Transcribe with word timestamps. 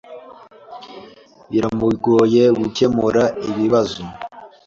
Biramugoye 1.51 2.43
gukemura 2.59 3.23
ikibazo. 3.49 4.01